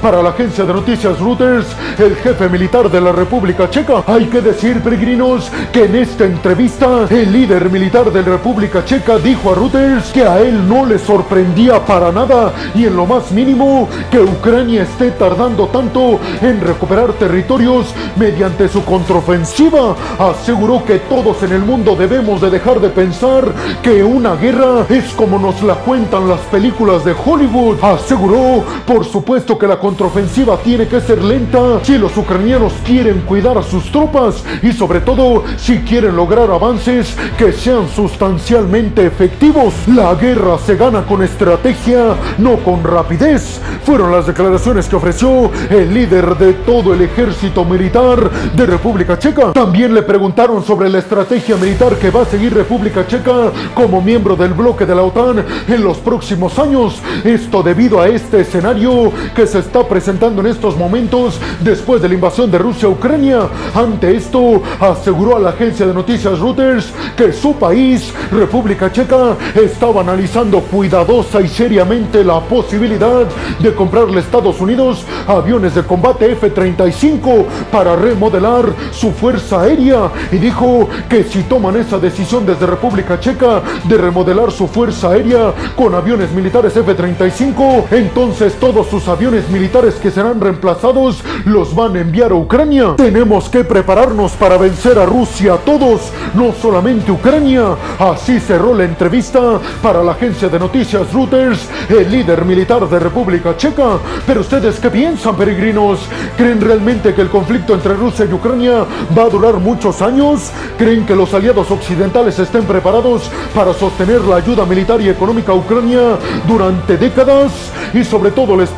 para 0.02 0.23
la 0.23 0.30
agencia 0.30 0.64
de 0.64 0.75
noticias 0.75 1.18
Reuters 1.18 1.66
el 1.99 2.14
jefe 2.16 2.47
militar 2.50 2.90
de 2.90 3.00
la 3.00 3.11
República 3.11 3.70
Checa. 3.70 4.04
Hay 4.06 4.26
que 4.26 4.42
decir, 4.42 4.82
peregrinos, 4.82 5.50
que 5.73 5.85
en 5.85 5.97
esta 5.97 6.26
entrevista 6.26 7.06
el 7.09 7.32
líder 7.32 7.70
militar 7.70 8.12
de 8.12 8.20
la 8.20 8.32
República 8.32 8.85
Checa 8.85 9.16
dijo 9.16 9.50
a 9.50 9.54
Reuters 9.54 10.12
que 10.12 10.25
a 10.25 10.40
él 10.40 10.68
no 10.68 10.85
le 10.85 10.99
sorprendía 10.99 11.82
para 11.87 12.12
nada 12.12 12.52
y 12.75 12.85
en 12.85 12.94
lo 12.94 13.06
más 13.06 13.32
mínimo 13.32 13.88
que 14.11 14.20
Ucrania 14.20 14.82
esté 14.82 15.12
tardando 15.12 15.68
tanto 15.68 16.20
en 16.42 16.61
recuperar 16.61 17.14
territorios 17.14 17.94
mediante 18.16 18.68
su 18.68 18.85
contraofensiva. 18.85 19.97
Aseguró 20.18 20.85
que 20.85 20.99
todos 20.99 21.42
en 21.44 21.52
el 21.52 21.62
mundo 21.62 21.97
debemos 21.97 22.42
de 22.42 22.50
dejar 22.50 22.78
de 22.78 22.90
pensar 22.90 23.44
que 23.82 24.04
una 24.04 24.35
guerra 24.35 24.85
es 24.90 25.14
como 25.14 25.38
nos 25.38 25.62
la 25.62 25.76
cuentan 25.76 26.28
las 26.28 26.40
películas 26.52 27.06
de 27.06 27.14
Hollywood. 27.25 27.82
Aseguró, 27.82 28.64
por 28.87 29.06
supuesto, 29.06 29.30
que 29.31 29.67
la 29.69 29.79
contraofensiva 29.79 30.59
tiene 30.59 30.89
que 30.89 31.01
ser 31.01 31.23
lenta 31.23 31.79
si 31.85 31.97
los 31.97 32.17
ucranianos 32.17 32.73
quieren 32.85 33.21
cuidar 33.21 33.57
a 33.57 33.63
sus 33.63 33.85
tropas 33.93 34.43
y 34.61 34.73
sobre 34.73 35.01
todo 35.01 35.45
si 35.57 35.79
quieren 35.79 36.17
lograr 36.17 36.51
avances 36.51 37.15
que 37.39 37.53
sean 37.53 37.89
sustancialmente 37.89 39.07
efectivos. 39.07 39.73
La 39.87 40.17
guerra 40.17 40.59
se 40.59 40.75
gana 40.75 41.07
con 41.07 41.23
estrategia, 41.23 42.17
no 42.39 42.57
con 42.57 42.83
rapidez. 42.83 43.61
Fueron 43.85 44.11
las 44.11 44.27
declaraciones 44.27 44.89
que 44.89 44.97
ofreció 44.97 45.49
el 45.71 45.95
líder 45.95 46.37
de 46.37 46.55
todo 46.55 46.93
el 46.93 47.03
ejército 47.03 47.65
militar 47.65 48.19
de 48.57 48.67
República 48.67 49.17
Checa. 49.17 49.53
También 49.53 49.95
le 49.95 50.03
preguntaron 50.03 50.65
sobre 50.65 50.89
la 50.89 50.99
estrategia 50.99 51.57
militar 51.57 51.95
que 51.97 52.11
va 52.11 52.23
a 52.23 52.27
seguir 52.27 52.53
República 52.53 53.07
Checa 53.07 53.53
como 53.77 54.03
miembro 54.03 54.35
del 54.35 54.55
bloque 54.55 54.85
de 54.87 54.95
la 54.97 55.03
OTAN 55.03 55.45
en 55.69 55.85
los 55.85 55.99
próximos 55.99 56.59
años. 56.59 57.01
Esto 57.23 57.63
debido 57.63 58.01
a 58.01 58.09
este 58.09 58.41
escenario 58.41 59.13
que 59.35 59.47
se 59.47 59.59
está 59.59 59.87
presentando 59.87 60.41
en 60.41 60.49
estos 60.49 60.77
momentos 60.77 61.41
después 61.61 62.03
de 62.03 62.09
la 62.09 62.15
invasión 62.15 62.50
de 62.50 62.59
Rusia 62.59 62.89
a 62.89 62.93
Ucrania. 62.93 63.49
Ante 63.75 64.17
esto, 64.17 64.62
aseguró 64.81 65.37
a 65.37 65.41
la 65.41 65.50
agencia 65.50 65.87
de 65.87 65.95
noticias 65.95 66.39
Reuters 66.39 66.93
que 67.17 67.33
su 67.33 67.55
país, 67.55 68.12
República 68.31 68.91
Checa, 68.91 69.37
estaba 69.55 70.00
analizando 70.00 70.61
cuidadosa 70.61 71.41
y 71.41 71.49
seriamente 71.49 72.25
la 72.25 72.41
posibilidad 72.41 73.27
de 73.59 73.75
comprarle 73.75 74.19
a 74.19 74.21
Estados 74.21 74.61
Unidos 74.61 75.05
aviones 75.27 75.75
de 75.75 75.83
combate 75.83 76.33
F-35 76.33 77.45
para 77.71 77.97
remodelar 77.97 78.65
su 78.93 79.12
fuerza 79.12 79.62
aérea 79.62 80.11
y 80.33 80.37
dijo 80.37 80.89
que 81.09 81.25
si 81.25 81.43
toman 81.43 81.77
esa 81.77 81.99
decisión 81.99 82.47
desde 82.47 82.67
República 82.67 83.19
Checa 83.21 83.62
de 83.85 83.97
remodelar 83.97 84.50
su 84.53 84.67
fuerza 84.67 85.11
aérea 85.11 85.53
con 85.77 85.95
aviones 85.95 86.33
militares 86.33 86.77
F-35, 86.77 87.85
entonces 87.91 88.55
todos 88.55 88.89
sus 88.89 89.09
aviones 89.11 89.49
militares 89.50 89.97
que 89.97 90.11
serán 90.11 90.40
reemplazados 90.40 91.23
los 91.45 91.75
van 91.75 91.97
a 91.97 92.00
enviar 92.00 92.31
a 92.31 92.37
Ucrania. 92.37 92.95
Tenemos 92.97 93.49
que 93.49 93.64
prepararnos 93.64 94.33
para 94.33 94.57
vencer 94.57 94.99
a 94.99 95.07
Rusia 95.07 95.57
todos, 95.64 96.11
no 96.35 96.52
solamente 96.52 97.11
Ucrania. 97.11 97.76
Así 97.99 98.40
cerró 98.40 98.75
la 98.75 98.85
entrevista 98.85 99.59
para 99.83 100.02
la 100.02 100.12
agencia 100.12 100.49
de 100.49 100.59
noticias 100.59 101.12
Reuters, 101.12 101.69
el 101.88 102.11
líder 102.11 102.45
militar 102.45 102.88
de 102.88 102.99
República 102.99 103.57
Checa. 103.57 103.99
Pero 104.26 104.40
ustedes 104.40 104.79
qué 104.79 104.90
piensan, 104.90 105.37
peregrinos? 105.37 106.00
¿Creen 106.37 106.61
realmente 106.61 107.14
que 107.14 107.23
el 107.23 107.31
conflicto 107.31 107.75
entre 107.75 107.95
Rusia 107.95 108.26
y 108.31 108.33
Ucrania 108.33 108.85
va 109.17 109.25
a 109.25 109.29
durar 109.29 109.55
muchos 109.55 110.00
años? 110.02 110.50
¿Creen 110.79 111.05
que 111.05 111.17
los 111.17 111.35
aliados 111.35 111.71
occidentales 111.71 112.38
estén 112.38 112.64
preparados 112.64 113.31
para 113.55 113.75
sostener 113.75 114.21
la 114.23 114.37
ayuda 114.37 114.64
militar 114.64 115.00
y 115.00 115.09
económica 115.09 115.52
a 115.52 115.57
Ucrania 115.57 116.17
durante 116.47 116.97
décadas? 116.97 117.52
Y 117.93 118.05
sobre 118.05 118.31
todo 118.31 118.57
les 118.57 118.71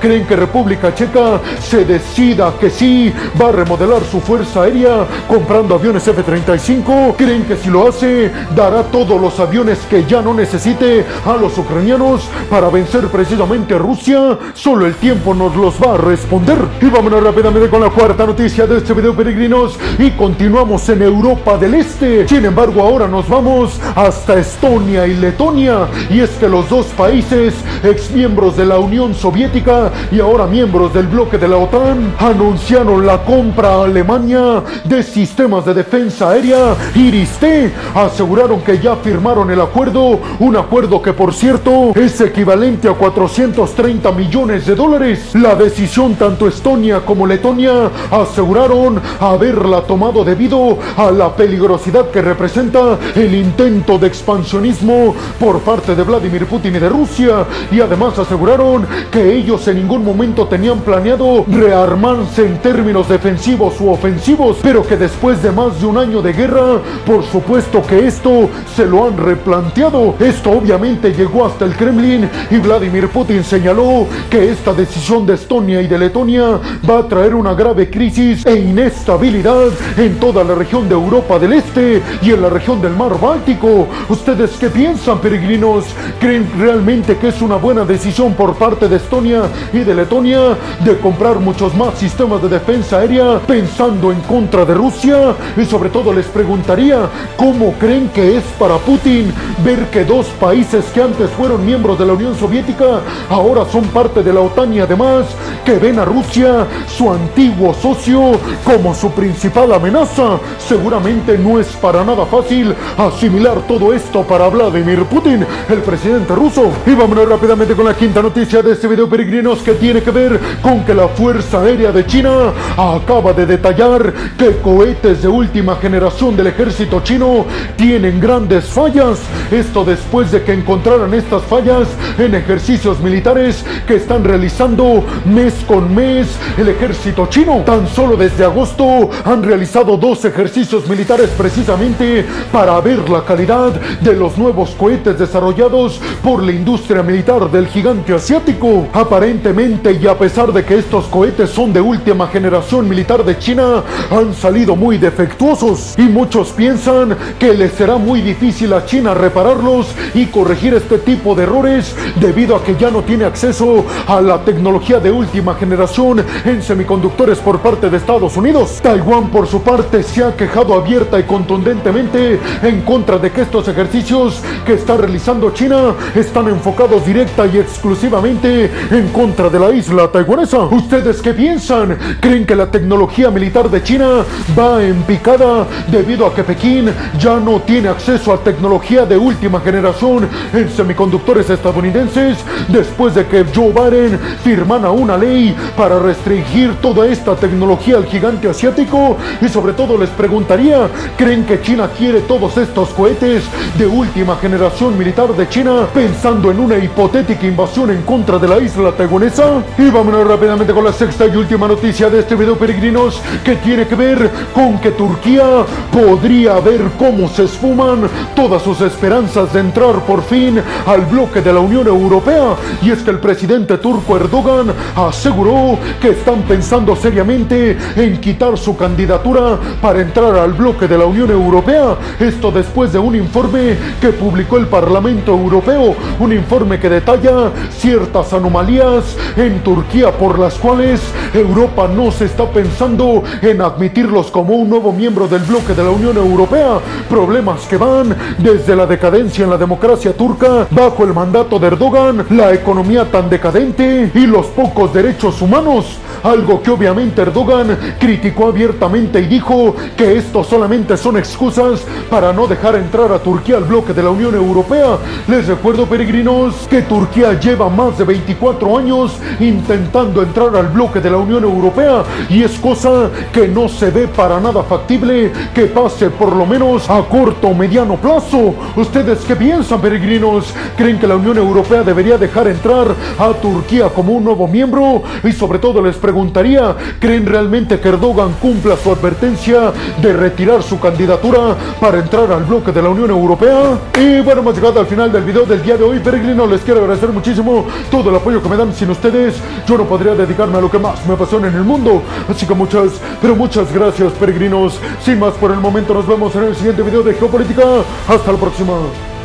¿creen 0.00 0.26
que 0.26 0.36
República 0.36 0.94
Checa 0.94 1.40
se 1.60 1.84
decida 1.84 2.52
que 2.60 2.70
sí 2.70 3.12
va 3.40 3.48
a 3.48 3.52
remodelar 3.52 4.02
su 4.10 4.20
fuerza 4.20 4.62
aérea 4.62 5.06
comprando 5.28 5.74
aviones 5.74 6.06
F-35? 6.06 7.16
¿Creen 7.16 7.44
que 7.44 7.56
si 7.56 7.68
lo 7.68 7.88
hace 7.88 8.30
dará 8.54 8.82
todos 8.84 9.20
los 9.20 9.38
aviones 9.40 9.78
que 9.90 10.04
ya 10.04 10.22
no 10.22 10.34
necesite 10.34 11.04
a 11.24 11.36
los 11.36 11.56
ucranianos 11.58 12.28
para 12.50 12.68
vencer 12.68 13.06
precisamente 13.08 13.74
a 13.74 13.78
Rusia? 13.78 14.38
Solo 14.54 14.86
el 14.86 14.94
tiempo 14.94 15.34
nos 15.34 15.54
los 15.56 15.74
va 15.80 15.94
a 15.94 15.98
responder. 15.98 16.58
Y 16.80 16.86
vámonos 16.86 17.22
rápidamente 17.22 17.68
con 17.68 17.80
la 17.80 17.90
cuarta 17.90 18.26
noticia 18.26 18.66
de 18.66 18.78
este 18.78 18.92
video 18.92 19.14
peregrinos 19.14 19.78
y 19.98 20.10
continuamos 20.10 20.88
en 20.88 21.02
Europa 21.02 21.56
del 21.58 21.74
Este. 21.74 22.28
Sin 22.28 22.44
embargo, 22.44 22.82
ahora 22.82 23.06
nos 23.06 23.28
vamos 23.28 23.80
hasta 23.94 24.38
Estonia 24.38 25.06
y 25.06 25.14
Letonia 25.14 25.88
y 26.10 26.20
es 26.20 26.30
que 26.30 26.48
los 26.48 26.68
dos 26.68 26.86
países 26.86 27.54
ex 27.82 28.10
miembros 28.10 28.56
de 28.56 28.66
la 28.66 28.78
Unión 28.78 29.05
Soviética 29.14 29.90
y 30.10 30.20
ahora 30.20 30.46
miembros 30.46 30.92
del 30.92 31.06
bloque 31.06 31.38
de 31.38 31.48
la 31.48 31.56
OTAN 31.56 32.14
anunciaron 32.18 33.06
la 33.06 33.22
compra 33.24 33.74
a 33.74 33.84
Alemania 33.84 34.62
de 34.84 35.02
sistemas 35.02 35.64
de 35.64 35.74
defensa 35.74 36.30
aérea 36.30 36.74
Iris-T. 36.94 37.72
Aseguraron 37.94 38.60
que 38.60 38.78
ya 38.78 38.96
firmaron 38.96 39.50
el 39.50 39.60
acuerdo, 39.60 40.20
un 40.40 40.56
acuerdo 40.56 41.00
que 41.00 41.12
por 41.12 41.32
cierto 41.34 41.92
es 41.94 42.20
equivalente 42.20 42.88
a 42.88 42.94
430 42.94 44.12
millones 44.12 44.66
de 44.66 44.74
dólares. 44.74 45.34
La 45.34 45.54
decisión 45.54 46.14
tanto 46.14 46.48
Estonia 46.48 47.00
como 47.00 47.26
Letonia 47.26 47.90
aseguraron 48.10 49.00
haberla 49.20 49.82
tomado 49.82 50.24
debido 50.24 50.78
a 50.96 51.10
la 51.10 51.34
peligrosidad 51.34 52.10
que 52.10 52.22
representa 52.22 52.98
el 53.14 53.34
intento 53.34 53.98
de 53.98 54.06
expansionismo 54.06 55.14
por 55.38 55.60
parte 55.60 55.94
de 55.94 56.02
Vladimir 56.02 56.46
Putin 56.46 56.76
y 56.76 56.78
de 56.78 56.88
Rusia 56.88 57.44
y 57.70 57.80
además 57.80 58.18
aseguraron 58.18 58.86
que 59.10 59.34
ellos 59.34 59.66
en 59.68 59.76
ningún 59.76 60.04
momento 60.04 60.46
tenían 60.46 60.80
planeado 60.80 61.44
rearmarse 61.48 62.46
en 62.46 62.58
términos 62.58 63.08
defensivos 63.08 63.80
u 63.80 63.90
ofensivos, 63.90 64.58
pero 64.62 64.86
que 64.86 64.96
después 64.96 65.42
de 65.42 65.50
más 65.50 65.80
de 65.80 65.86
un 65.86 65.98
año 65.98 66.22
de 66.22 66.32
guerra, 66.32 66.80
por 67.04 67.24
supuesto 67.24 67.82
que 67.82 68.06
esto 68.06 68.48
se 68.74 68.86
lo 68.86 69.06
han 69.06 69.16
replanteado. 69.16 70.14
Esto 70.20 70.50
obviamente 70.50 71.12
llegó 71.12 71.46
hasta 71.46 71.64
el 71.64 71.74
Kremlin 71.74 72.28
y 72.50 72.58
Vladimir 72.58 73.08
Putin 73.08 73.44
señaló 73.44 74.06
que 74.30 74.50
esta 74.50 74.72
decisión 74.72 75.26
de 75.26 75.34
Estonia 75.34 75.80
y 75.80 75.86
de 75.86 75.98
Letonia 75.98 76.60
va 76.88 77.00
a 77.00 77.08
traer 77.08 77.34
una 77.34 77.54
grave 77.54 77.90
crisis 77.90 78.44
e 78.46 78.58
inestabilidad 78.58 79.68
en 79.96 80.18
toda 80.18 80.44
la 80.44 80.54
región 80.54 80.88
de 80.88 80.94
Europa 80.94 81.38
del 81.38 81.54
Este 81.54 82.02
y 82.22 82.30
en 82.30 82.42
la 82.42 82.48
región 82.48 82.80
del 82.80 82.94
Mar 82.94 83.18
Báltico. 83.20 83.86
¿Ustedes 84.08 84.56
qué 84.58 84.68
piensan, 84.68 85.18
peregrinos? 85.18 85.84
¿Creen 86.20 86.48
realmente 86.58 87.16
que 87.16 87.28
es 87.28 87.42
una 87.42 87.56
buena 87.56 87.84
decisión 87.84 88.34
por 88.34 88.54
parte 88.54 88.85
de 88.88 88.96
Estonia 88.96 89.42
y 89.72 89.78
de 89.78 89.94
Letonia 89.94 90.56
de 90.84 90.98
comprar 90.98 91.38
muchos 91.38 91.74
más 91.74 91.98
sistemas 91.98 92.42
de 92.42 92.48
defensa 92.48 92.98
aérea 92.98 93.40
pensando 93.46 94.12
en 94.12 94.20
contra 94.20 94.64
de 94.64 94.74
Rusia? 94.74 95.34
Y 95.56 95.64
sobre 95.64 95.90
todo 95.90 96.12
les 96.12 96.26
preguntaría, 96.26 97.08
¿cómo 97.36 97.72
creen 97.74 98.08
que 98.08 98.36
es 98.36 98.44
para 98.58 98.76
Putin 98.78 99.32
ver 99.64 99.86
que 99.90 100.04
dos 100.04 100.26
países 100.40 100.84
que 100.86 101.02
antes 101.02 101.30
fueron 101.30 101.64
miembros 101.64 101.98
de 101.98 102.06
la 102.06 102.12
Unión 102.12 102.36
Soviética 102.36 103.00
ahora 103.28 103.64
son 103.64 103.84
parte 103.84 104.22
de 104.22 104.32
la 104.32 104.40
OTAN 104.40 104.72
y 104.74 104.80
además 104.80 105.26
que 105.64 105.78
ven 105.78 105.98
a 105.98 106.04
Rusia, 106.04 106.66
su 106.86 107.10
antiguo 107.10 107.74
socio, 107.74 108.32
como 108.64 108.94
su 108.94 109.10
principal 109.10 109.72
amenaza? 109.72 110.38
Seguramente 110.58 111.36
no 111.38 111.58
es 111.58 111.68
para 111.68 112.04
nada 112.04 112.24
fácil 112.26 112.74
asimilar 112.96 113.62
todo 113.66 113.92
esto 113.92 114.22
para 114.22 114.48
Vladimir 114.48 115.04
Putin, 115.04 115.44
el 115.68 115.78
presidente 115.82 116.34
ruso. 116.34 116.70
Y 116.86 116.94
vámonos 116.94 117.28
rápidamente 117.28 117.74
con 117.74 117.86
la 117.86 117.94
quinta 117.94 118.22
noticia 118.22 118.62
de 118.62 118.75
este 118.76 118.88
video, 118.88 119.08
peregrinos, 119.08 119.60
que 119.60 119.72
tiene 119.72 120.02
que 120.02 120.10
ver 120.10 120.38
con 120.60 120.84
que 120.84 120.92
la 120.92 121.08
Fuerza 121.08 121.62
Aérea 121.62 121.92
de 121.92 122.04
China 122.04 122.52
acaba 122.76 123.32
de 123.32 123.46
detallar 123.46 124.12
que 124.36 124.58
cohetes 124.58 125.22
de 125.22 125.28
última 125.28 125.76
generación 125.76 126.36
del 126.36 126.48
ejército 126.48 127.00
chino 127.00 127.46
tienen 127.76 128.20
grandes 128.20 128.66
fallas. 128.66 129.18
Esto 129.50 129.82
después 129.82 130.30
de 130.30 130.42
que 130.42 130.52
encontraran 130.52 131.14
estas 131.14 131.42
fallas 131.44 131.88
en 132.18 132.34
ejercicios 132.34 133.00
militares 133.00 133.64
que 133.86 133.94
están 133.94 134.22
realizando 134.24 135.02
mes 135.24 135.54
con 135.66 135.94
mes 135.94 136.28
el 136.58 136.68
ejército 136.68 137.28
chino. 137.30 137.62
Tan 137.64 137.88
solo 137.88 138.14
desde 138.14 138.44
agosto 138.44 139.08
han 139.24 139.42
realizado 139.42 139.96
dos 139.96 140.22
ejercicios 140.26 140.86
militares 140.86 141.30
precisamente 141.30 142.26
para 142.52 142.78
ver 142.82 143.08
la 143.08 143.24
calidad 143.24 143.72
de 144.02 144.12
los 144.12 144.36
nuevos 144.36 144.72
cohetes 144.72 145.18
desarrollados 145.18 145.98
por 146.22 146.42
la 146.42 146.52
industria 146.52 147.02
militar 147.02 147.50
del 147.50 147.68
gigante 147.68 148.12
asiático. 148.12 148.65
Aparentemente 148.92 149.92
y 149.92 150.08
a 150.08 150.18
pesar 150.18 150.52
de 150.52 150.64
que 150.64 150.78
estos 150.78 151.04
cohetes 151.06 151.50
son 151.50 151.72
de 151.72 151.80
última 151.80 152.26
generación 152.26 152.88
militar 152.88 153.24
de 153.24 153.38
China, 153.38 153.84
han 154.10 154.34
salido 154.34 154.74
muy 154.74 154.98
defectuosos 154.98 155.94
y 155.96 156.02
muchos 156.02 156.48
piensan 156.48 157.16
que 157.38 157.54
les 157.54 157.72
será 157.72 157.96
muy 157.96 158.20
difícil 158.22 158.72
a 158.72 158.84
China 158.84 159.14
repararlos 159.14 159.94
y 160.14 160.26
corregir 160.26 160.74
este 160.74 160.98
tipo 160.98 161.36
de 161.36 161.44
errores 161.44 161.94
debido 162.16 162.56
a 162.56 162.64
que 162.64 162.74
ya 162.74 162.90
no 162.90 163.02
tiene 163.02 163.24
acceso 163.24 163.84
a 164.08 164.20
la 164.20 164.38
tecnología 164.44 164.98
de 164.98 165.12
última 165.12 165.54
generación 165.54 166.24
en 166.44 166.60
semiconductores 166.60 167.38
por 167.38 167.60
parte 167.60 167.88
de 167.88 167.98
Estados 167.98 168.36
Unidos. 168.36 168.80
Taiwán 168.82 169.28
por 169.28 169.46
su 169.46 169.62
parte 169.62 170.02
se 170.02 170.24
ha 170.24 170.34
quejado 170.34 170.74
abierta 170.74 171.20
y 171.20 171.22
contundentemente 171.22 172.40
en 172.62 172.80
contra 172.80 173.18
de 173.18 173.30
que 173.30 173.42
estos 173.42 173.68
ejercicios 173.68 174.42
que 174.64 174.74
está 174.74 174.96
realizando 174.96 175.50
China 175.50 175.94
están 176.16 176.48
enfocados 176.48 177.06
directa 177.06 177.46
y 177.46 177.58
exclusivamente 177.58 178.55
en 178.64 179.08
contra 179.12 179.48
de 179.48 179.58
la 179.58 179.70
isla 179.70 180.10
taiwanesa. 180.10 180.58
¿Ustedes 180.60 181.20
qué 181.20 181.34
piensan? 181.34 181.96
¿Creen 182.20 182.46
que 182.46 182.56
la 182.56 182.70
tecnología 182.70 183.30
militar 183.30 183.70
de 183.70 183.82
China 183.82 184.24
va 184.58 184.82
en 184.82 185.02
picada 185.02 185.66
debido 185.90 186.26
a 186.26 186.34
que 186.34 186.42
Pekín 186.42 186.90
ya 187.18 187.38
no 187.38 187.60
tiene 187.60 187.88
acceso 187.88 188.32
a 188.32 188.38
tecnología 188.38 189.04
de 189.04 189.16
última 189.16 189.60
generación 189.60 190.28
en 190.52 190.70
semiconductores 190.70 191.48
estadounidenses 191.50 192.38
después 192.68 193.14
de 193.14 193.26
que 193.26 193.44
Joe 193.54 193.72
Biden 193.72 194.18
firmara 194.42 194.90
una 194.90 195.16
ley 195.16 195.54
para 195.76 195.98
restringir 195.98 196.74
toda 196.76 197.06
esta 197.06 197.36
tecnología 197.36 197.96
al 197.96 198.06
gigante 198.06 198.48
asiático? 198.48 199.16
Y 199.40 199.48
sobre 199.48 199.72
todo 199.72 199.98
les 199.98 200.10
preguntaría, 200.10 200.88
¿creen 201.16 201.44
que 201.44 201.60
China 201.60 201.88
quiere 201.96 202.20
todos 202.20 202.56
estos 202.56 202.90
cohetes 202.90 203.44
de 203.78 203.86
última 203.86 204.36
generación 204.36 204.96
militar 204.96 205.34
de 205.34 205.48
China 205.48 205.86
pensando 205.92 206.50
en 206.50 206.60
una 206.60 206.78
hipotética 206.78 207.46
invasión 207.46 207.90
en 207.90 208.02
contra 208.02 208.38
de 208.38 208.45
la 208.46 208.58
isla 208.58 208.92
taiwanesa? 208.92 209.62
Y 209.78 209.90
vámonos 209.90 210.26
rápidamente 210.26 210.72
con 210.72 210.84
la 210.84 210.92
sexta 210.92 211.26
y 211.26 211.36
última 211.36 211.66
noticia 211.66 212.08
de 212.08 212.20
este 212.20 212.34
video 212.34 212.56
peregrinos 212.56 213.20
que 213.44 213.56
tiene 213.56 213.86
que 213.86 213.94
ver 213.94 214.30
con 214.54 214.78
que 214.78 214.92
Turquía 214.92 215.64
podría 215.92 216.60
ver 216.60 216.82
cómo 216.98 217.28
se 217.28 217.44
esfuman 217.44 218.08
todas 218.34 218.62
sus 218.62 218.80
esperanzas 218.80 219.52
de 219.52 219.60
entrar 219.60 220.00
por 220.06 220.22
fin 220.22 220.60
al 220.86 221.02
bloque 221.06 221.40
de 221.42 221.52
la 221.52 221.60
Unión 221.60 221.86
Europea. 221.86 222.54
Y 222.82 222.90
es 222.90 223.02
que 223.02 223.10
el 223.10 223.18
presidente 223.18 223.78
turco 223.78 224.16
Erdogan 224.16 224.72
aseguró 224.94 225.78
que 226.00 226.10
están 226.10 226.42
pensando 226.42 226.94
seriamente 226.94 227.76
en 227.96 228.20
quitar 228.20 228.56
su 228.58 228.76
candidatura 228.76 229.58
para 229.80 230.00
entrar 230.00 230.36
al 230.36 230.52
bloque 230.52 230.86
de 230.86 230.98
la 230.98 231.06
Unión 231.06 231.30
Europea. 231.30 231.96
Esto 232.20 232.50
después 232.50 232.92
de 232.92 232.98
un 232.98 233.16
informe 233.16 233.76
que 234.00 234.08
publicó 234.08 234.58
el 234.58 234.66
Parlamento 234.66 235.32
Europeo, 235.32 235.94
un 236.18 236.32
informe 236.32 236.78
que 236.78 236.88
detalla 236.88 237.50
ciertas 237.70 238.32
anomalías 238.36 239.16
en 239.36 239.60
Turquía 239.60 240.12
por 240.12 240.38
las 240.38 240.54
cuales 240.54 241.00
Europa 241.34 241.88
no 241.88 242.10
se 242.10 242.26
está 242.26 242.48
pensando 242.50 243.22
en 243.42 243.60
admitirlos 243.60 244.30
como 244.30 244.54
un 244.54 244.70
nuevo 244.70 244.92
miembro 244.92 245.26
del 245.28 245.42
bloque 245.42 245.74
de 245.74 245.82
la 245.82 245.90
Unión 245.90 246.16
Europea. 246.16 246.78
Problemas 247.08 247.66
que 247.66 247.76
van 247.76 248.14
desde 248.38 248.76
la 248.76 248.86
decadencia 248.86 249.44
en 249.44 249.50
la 249.50 249.58
democracia 249.58 250.16
turca 250.16 250.66
bajo 250.70 251.04
el 251.04 251.12
mandato 251.12 251.58
de 251.58 251.66
Erdogan, 251.68 252.26
la 252.30 252.52
economía 252.52 253.10
tan 253.10 253.28
decadente 253.28 254.10
y 254.14 254.26
los 254.26 254.46
pocos 254.46 254.92
derechos 254.92 255.40
humanos. 255.42 255.98
Algo 256.22 256.62
que 256.62 256.70
obviamente 256.70 257.22
Erdogan 257.22 257.76
criticó 258.00 258.48
abiertamente 258.48 259.20
y 259.20 259.26
dijo 259.26 259.74
que 259.96 260.16
esto 260.16 260.42
solamente 260.42 260.96
son 260.96 261.16
excusas 261.16 261.84
para 262.10 262.32
no 262.32 262.46
dejar 262.46 262.76
entrar 262.76 263.12
a 263.12 263.18
Turquía 263.18 263.56
al 263.58 263.64
bloque 263.64 263.92
de 263.92 264.02
la 264.02 264.10
Unión 264.10 264.34
Europea. 264.34 264.98
Les 265.28 265.46
recuerdo, 265.46 265.86
peregrinos, 265.86 266.54
que 266.68 266.82
Turquía 266.82 267.38
lleva 267.38 267.68
más 267.68 267.98
de 267.98 268.04
24 268.26 268.78
años 268.78 269.12
intentando 269.38 270.20
entrar 270.20 270.56
al 270.56 270.66
bloque 270.68 271.00
de 271.00 271.10
la 271.10 271.18
Unión 271.18 271.44
Europea 271.44 272.02
y 272.28 272.42
es 272.42 272.58
cosa 272.58 273.08
que 273.32 273.46
no 273.46 273.68
se 273.68 273.90
ve 273.90 274.08
para 274.08 274.40
nada 274.40 274.64
factible 274.64 275.30
que 275.54 275.66
pase 275.66 276.10
por 276.10 276.34
lo 276.34 276.44
menos 276.44 276.90
a 276.90 277.02
corto 277.02 277.48
o 277.48 277.54
mediano 277.54 277.94
plazo. 277.96 278.54
¿Ustedes 278.74 279.20
qué 279.20 279.36
piensan, 279.36 279.80
peregrinos? 279.80 280.52
¿Creen 280.76 280.98
que 280.98 281.06
la 281.06 281.14
Unión 281.14 281.36
Europea 281.36 281.84
debería 281.84 282.18
dejar 282.18 282.48
entrar 282.48 282.88
a 283.16 283.32
Turquía 283.34 283.90
como 283.90 284.14
un 284.14 284.24
nuevo 284.24 284.48
miembro? 284.48 285.04
Y 285.22 285.30
sobre 285.30 285.60
todo 285.60 285.80
les 285.80 285.96
preguntaría, 285.96 286.74
¿creen 286.98 287.26
realmente 287.26 287.78
que 287.78 287.88
Erdogan 287.88 288.32
cumpla 288.42 288.76
su 288.76 288.90
advertencia 288.90 289.72
de 290.02 290.12
retirar 290.12 290.64
su 290.64 290.80
candidatura 290.80 291.54
para 291.80 292.00
entrar 292.00 292.32
al 292.32 292.42
bloque 292.42 292.72
de 292.72 292.82
la 292.82 292.88
Unión 292.88 293.10
Europea? 293.10 293.78
Y 294.00 294.20
bueno, 294.20 294.40
hemos 294.40 294.56
llegado 294.56 294.80
al 294.80 294.86
final 294.86 295.12
del 295.12 295.22
video 295.22 295.44
del 295.44 295.62
día 295.62 295.76
de 295.76 295.84
hoy, 295.84 296.00
peregrinos. 296.00 296.50
Les 296.50 296.62
quiero 296.62 296.80
agradecer 296.80 297.10
muchísimo 297.10 297.66
todo 298.06 298.14
el 298.14 298.20
apoyo 298.20 298.40
que 298.40 298.48
me 298.48 298.56
dan. 298.56 298.72
Sin 298.72 298.88
ustedes, 298.90 299.34
yo 299.66 299.76
no 299.76 299.84
podría 299.84 300.14
dedicarme 300.14 300.58
a 300.58 300.60
lo 300.60 300.70
que 300.70 300.78
más 300.78 301.04
me 301.06 301.14
apasiona 301.14 301.48
en 301.48 301.56
el 301.56 301.64
mundo. 301.64 302.02
Así 302.28 302.46
que 302.46 302.54
muchas, 302.54 303.00
pero 303.20 303.34
muchas 303.34 303.72
gracias, 303.72 304.12
peregrinos. 304.12 304.78
Sin 305.04 305.18
más 305.18 305.34
por 305.34 305.50
el 305.50 305.58
momento, 305.58 305.92
nos 305.92 306.06
vemos 306.06 306.34
en 306.36 306.44
el 306.44 306.54
siguiente 306.54 306.82
video 306.82 307.02
de 307.02 307.14
Geopolítica. 307.14 307.64
Hasta 308.08 308.30
la 308.30 308.38
próxima. 308.38 309.15